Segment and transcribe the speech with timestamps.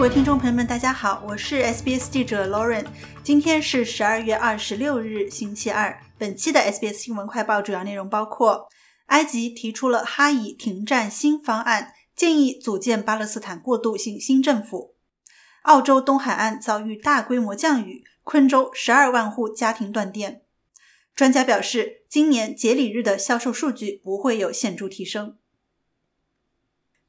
[0.00, 2.86] 各位听众朋友们，大家好，我是 SBS 记者 Lauren。
[3.22, 6.02] 今天是十二月二十六日，星期二。
[6.16, 8.70] 本期的 SBS 新闻快报主要内容包括：
[9.08, 14.94] 埃及提出了哈以停战新方案，建议组建巴勒斯坦过渡性新政府；
[15.64, 20.40] 澳洲东海岸遭遇大规模降雨，昆州十二万户家庭断电。
[21.14, 25.36] 专家表示，今年节礼日的销售数据不会有显著提升。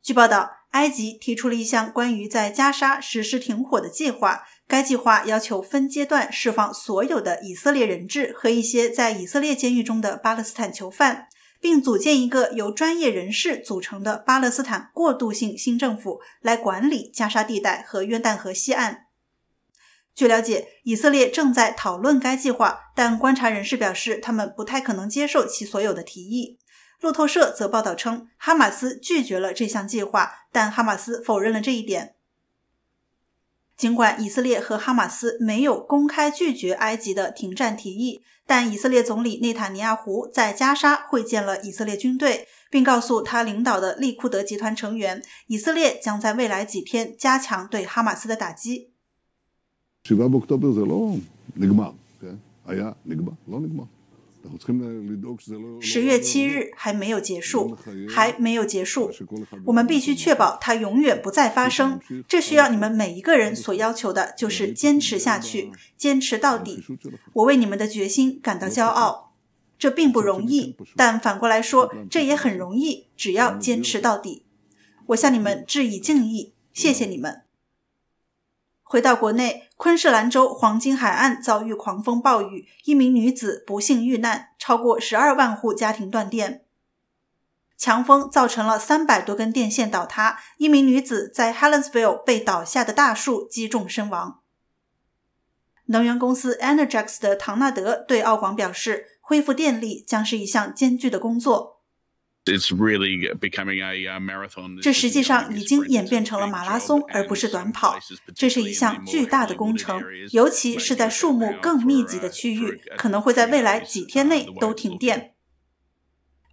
[0.04, 0.58] 据报道。
[0.72, 4.44] 埃及提出了一项关于在加沙实施停火的计划。
[4.68, 11.28] 该计划要求分阶段释放所有的以色列人质和一些在以色列监狱中的巴勒斯坦囚犯，
[11.60, 19.08] 并组建一个由专业人士组成的巴勒斯坦过渡性新政府来管理加沙地带和约旦河西岸。
[20.16, 26.60] 据了解，以色列正在讨论该计划，但观察人士表示，他们不太可能接受其所有的提议。
[27.02, 32.14] 路透社则报道称，哈马斯拒绝了这项计划，但哈马斯否认了这一点。
[33.76, 48.92] 尽管以色列和哈马斯没有公开拒绝埃及的停战提议，但以色列总理内塔尼亚胡在加沙会见了以色列军队，并告诉他领导的利库德集团成员，以色列将在未来几天加强对哈马斯的打击。
[55.80, 57.78] 十月七日还没有结束，
[58.10, 59.12] 还没有结束。
[59.66, 62.00] 我们必须确保它永远不再发生。
[62.28, 66.84] 这需要你们每一个人所要求的，就是坚持下去，坚持到底。
[67.34, 69.30] 我为你们的决心感到骄傲。
[69.78, 73.08] 这并不容易，但反过来说，这也很容易。
[73.18, 74.46] 只要坚持到底，
[75.08, 77.42] 我向你们致以敬意，谢谢你们。
[78.92, 86.66] 回到国内，昆士兰州黄金海岸遭遇狂风暴雨，一名女子不幸遇难，超过十二万户家庭断电。
[87.78, 94.42] 强风造成了三百多根电线倒塌，一名女子在 Helensville 被倒下的大树击中身亡。
[95.86, 101.81] 能源公司 Energex 的唐纳德对澳广表示，恢复电力将是一项艰巨的工作。
[104.82, 107.96] 这实际上已经演变成了马拉松，而不是短跑。
[108.36, 115.36] 这是一项巨大的工程，尤其是在树木更密集的区域，可能会在未来几天内都停电。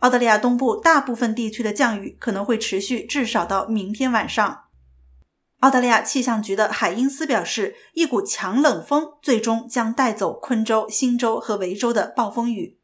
[0.00, 4.65] 澳大利亚东部大部分地区的降雨可能会持续至少到明天晚上。
[5.60, 12.78] 澳大利亚气象局的海因斯表示，一股强冷风最终将带走昆州、新州和维州的暴风雨。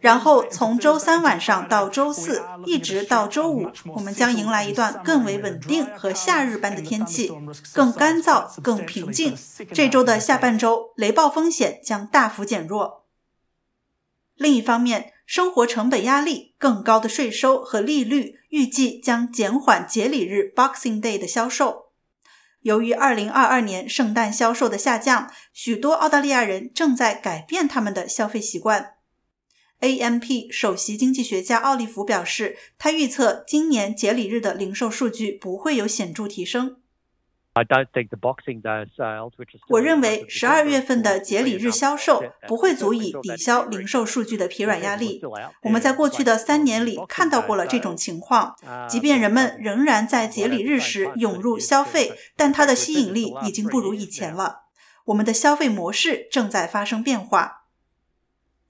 [0.00, 7.30] 然后从周三晚上到周四，一直到周五，我们将迎来一段更为稳定和夏日般的天气，
[7.74, 9.36] 更干燥、更平静。
[9.72, 13.04] 这周的下半周，雷暴风险将大幅减弱。
[14.36, 21.83] 另一方面，生活成本压力、更高的税收和利率预计将减缓节礼日 （Boxing Day） 的销售。
[22.64, 28.94] 由于2022年圣诞销售的下降，许多澳大利亚人正在改变他们的消费习惯。
[29.80, 36.76] AMP 首席经济学家奥利弗表示，他预测今年节礼日的零售数据不会有显著提升。
[39.68, 45.20] 我认为十二月份的节礼日销售不会足以抵消零售数据的疲软压力。
[45.62, 48.56] 我们在过去的三年里看到过了这种情况，
[48.88, 54.64] 即便人们仍然在节礼日时涌入消费，但它的吸引力已经不如以前了。
[55.06, 57.63] 我们的消费模式正在发生变化。